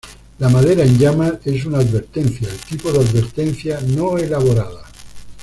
[0.39, 4.81] La madera en llamas es una advertencia, el tipo de advertencia no elaborada.